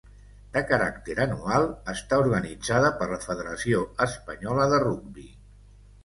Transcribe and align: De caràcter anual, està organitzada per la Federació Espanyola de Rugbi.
De 0.53 0.61
caràcter 0.69 1.15
anual, 1.25 1.65
està 1.91 2.17
organitzada 2.21 2.89
per 3.01 3.07
la 3.11 3.19
Federació 3.25 3.83
Espanyola 4.07 4.65
de 4.73 4.81
Rugbi. 4.85 5.27